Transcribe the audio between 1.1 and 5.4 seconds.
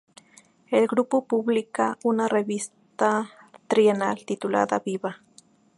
publica una revista trienal titulada "Viva!